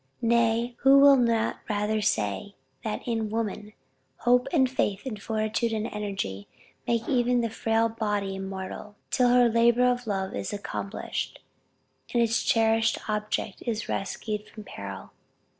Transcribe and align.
Nay, 0.23 0.73
who 0.79 0.97
will 0.97 1.15
not 1.15 1.59
rather 1.69 2.01
say, 2.01 2.55
that 2.83 3.07
in 3.07 3.29
woman, 3.29 3.73
hope 4.17 4.47
and 4.51 4.67
faith, 4.67 5.05
and 5.05 5.21
fortitude 5.21 5.71
and 5.73 5.85
energy, 5.85 6.47
make 6.87 7.07
even 7.07 7.41
the 7.41 7.51
frail 7.51 7.87
body 7.87 8.35
immortal, 8.35 8.95
till 9.11 9.29
her 9.29 9.47
labor 9.47 9.85
of 9.85 10.07
love 10.07 10.33
is 10.33 10.51
accomplished, 10.53 11.37
and 12.15 12.23
its 12.23 12.41
cherished 12.41 12.97
object 13.07 13.61
is 13.67 13.87
rescued 13.87 14.49
from 14.49 14.63
peril? 14.63 15.11